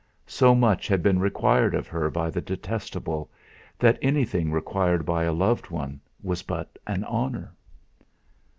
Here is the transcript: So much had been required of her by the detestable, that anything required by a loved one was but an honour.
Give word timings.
So 0.25 0.55
much 0.55 0.87
had 0.87 1.03
been 1.03 1.19
required 1.19 1.75
of 1.75 1.85
her 1.87 2.09
by 2.09 2.31
the 2.31 2.41
detestable, 2.41 3.29
that 3.77 3.99
anything 4.01 4.51
required 4.51 5.05
by 5.05 5.25
a 5.25 5.31
loved 5.31 5.69
one 5.69 6.01
was 6.23 6.41
but 6.41 6.75
an 6.87 7.03
honour. 7.03 7.53